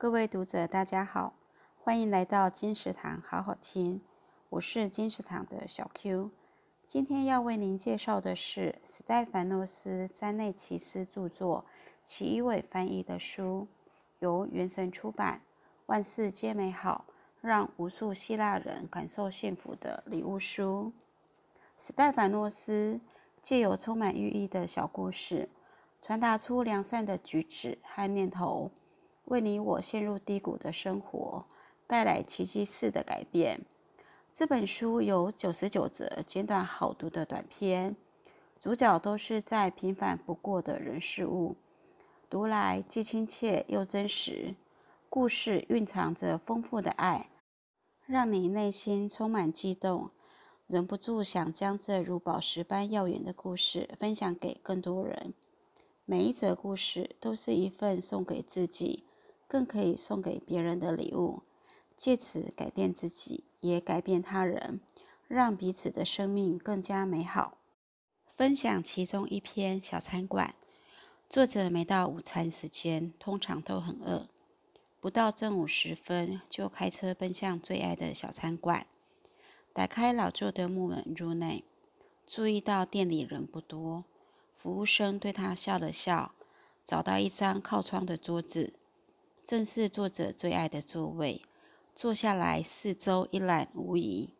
[0.00, 1.34] 各位读者，大家好，
[1.78, 4.00] 欢迎来到金石堂好好听。
[4.48, 6.30] 我是金石堂的小 Q。
[6.86, 11.66] 今天要为您介绍的是史戴凡诺斯·詹内奇斯著作、
[12.02, 13.68] 祁一伟翻译的书，
[14.20, 15.42] 由原神出版。
[15.84, 17.04] 万事皆美好，
[17.42, 20.94] 让无数希腊人感受幸福的礼物书。
[21.76, 22.98] 史戴凡诺斯
[23.42, 25.50] 借由充满寓意的小故事，
[26.00, 28.70] 传达出良善的举止和念头，
[29.30, 31.44] 为你我陷入低谷的生活
[31.86, 33.64] 带来奇迹式的改变。
[34.32, 37.94] 这本书有九十九则简短好读的短篇，
[38.58, 41.54] 主角都是再平凡不过的人事物，
[42.28, 44.54] 读来既亲切又真实。
[45.08, 47.30] 故事蕴藏着丰富的爱，
[48.06, 50.10] 让你内心充满激动，
[50.66, 55.34] 忍不住想将这如宝石般耀眼的故事分享给更多人。
[56.04, 59.04] 每一则故事都是一份送给自己，
[59.50, 61.42] 更可以送给别人的礼物。
[61.96, 64.80] 借此改变自己，也改变他人，
[65.26, 67.58] 让彼此的生命更加美好。
[68.24, 70.54] 分享其中一篇《小餐馆》。
[71.28, 74.28] 作者每到午餐时间，通常都很饿，
[75.00, 78.86] 不到正午时分，就开车奔向最爱的小餐馆。
[79.72, 81.64] 打开老旧的木门入内，
[82.24, 84.04] 注意到店里人不多。
[84.54, 86.34] 服务生对他笑了笑，
[86.84, 88.74] 找到一张靠窗的桌子，
[89.44, 91.42] 正是作者最爱的座位。
[91.94, 94.34] 坐下来，四周一览无遗。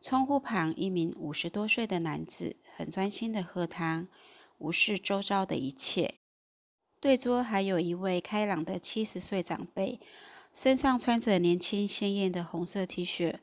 [0.00, 4.06] 窗户旁，一名五十多岁的男子很专心地喝汤，
[4.58, 6.16] 无视周遭的一切。
[7.00, 9.98] 对桌还有一位开朗的七十岁长辈，
[10.52, 13.38] 身上穿着年轻鲜艳的红色 T 恤，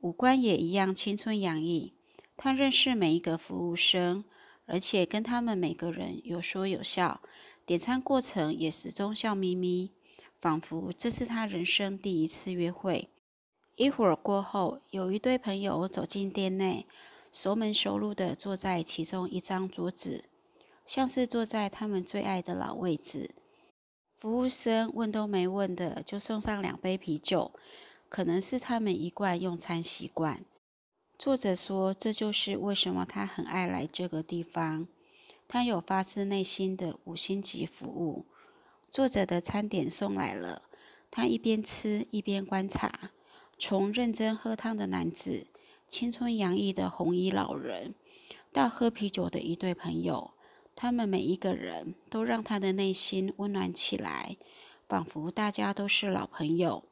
[0.00, 1.94] 五官也一样青春洋溢。
[2.36, 4.24] 他认识每一个服务生，
[4.66, 7.20] 而且跟他们每个人有说有笑，
[7.66, 9.93] 点餐过程也始终笑眯眯。
[10.44, 13.08] 仿佛这是他人生第一次约会。
[13.76, 16.86] 一会儿过后，有一对朋友走进店内，
[17.32, 20.26] 熟门熟路的坐在其中一张桌子，
[20.84, 23.30] 像是坐在他们最爱的老位置。
[24.18, 27.52] 服务生问都没问的就送上两杯啤酒，
[28.10, 30.44] 可能是他们一贯用餐习惯。
[31.18, 34.86] 作者说，这就是为什么他很爱来这个地方。
[35.48, 38.26] 他有发自内心的五星级服务。
[38.94, 40.62] 作者的餐点送来了，
[41.10, 43.10] 他一边吃一边观察，
[43.58, 45.48] 从认真喝汤的男子、
[45.88, 47.96] 青春洋溢的红衣老人，
[48.52, 50.30] 到喝啤酒的一对朋友，
[50.76, 54.36] 他们每一个人都让他的内心温暖起来，
[54.88, 56.84] 仿佛大家都是老朋友。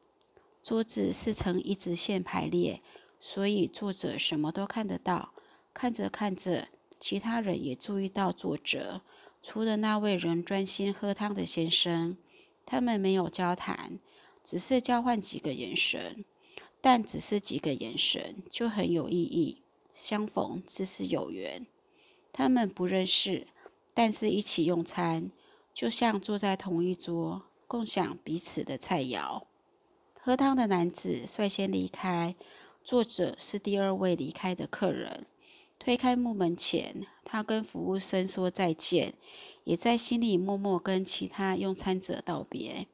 [0.60, 2.82] 桌子是呈一直线排列，
[3.20, 5.32] 所以作者什么都看得到。
[5.72, 6.66] 看着看着，
[6.98, 9.02] 其他人也注意到作者。
[9.42, 12.16] 除了那位仍专心喝汤的先生，
[12.64, 13.98] 他们没有交谈，
[14.44, 16.24] 只是交换几个眼神。
[16.84, 19.62] 但只是几个眼神就很有意义，
[19.94, 21.64] 相逢自是有缘。
[22.32, 23.46] 他们不认识，
[23.94, 25.30] 但是一起用餐，
[25.72, 29.44] 就像坐在同一桌，共享彼此的菜肴。
[30.18, 32.34] 喝汤的男子率先离开，
[32.82, 35.26] 作者是第二位离开的客人。
[35.84, 39.14] 推开木门前，他跟服务生说再见，
[39.64, 42.86] 也在心里默默跟其他用餐者道别。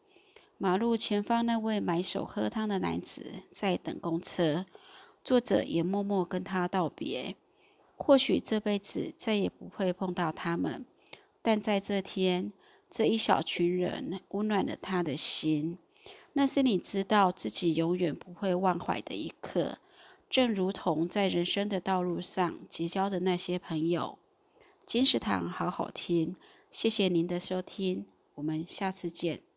[0.56, 4.64] 马路前方那位买手喝汤的男子在等公车，
[5.22, 7.36] 作者也默默跟他道别。
[7.94, 10.86] 或许这辈子再也不会碰到他们，
[11.42, 12.54] 但在这天，
[12.88, 15.76] 这一小群人温暖了他的心。
[16.32, 19.76] 那是你知道自己永远不会忘怀的一刻。
[20.28, 24.18] 正如同在人生的道路上结交的那些朋友，
[24.84, 26.36] 金石堂好好听，
[26.70, 29.47] 谢谢您的收听，我们下次见。